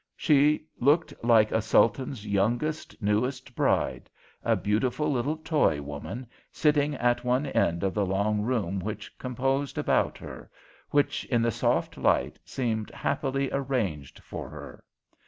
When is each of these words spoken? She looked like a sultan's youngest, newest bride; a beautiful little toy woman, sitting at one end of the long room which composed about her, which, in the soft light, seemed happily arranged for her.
She 0.17 0.65
looked 0.79 1.13
like 1.23 1.51
a 1.51 1.61
sultan's 1.61 2.25
youngest, 2.25 2.99
newest 3.03 3.53
bride; 3.55 4.09
a 4.43 4.55
beautiful 4.55 5.11
little 5.11 5.37
toy 5.37 5.79
woman, 5.79 6.25
sitting 6.51 6.95
at 6.95 7.23
one 7.23 7.45
end 7.45 7.83
of 7.83 7.93
the 7.93 8.03
long 8.03 8.41
room 8.41 8.79
which 8.79 9.15
composed 9.19 9.77
about 9.77 10.17
her, 10.17 10.49
which, 10.89 11.23
in 11.25 11.43
the 11.43 11.51
soft 11.51 11.99
light, 11.99 12.39
seemed 12.43 12.89
happily 12.89 13.51
arranged 13.51 14.17
for 14.23 14.49
her. 14.49 14.83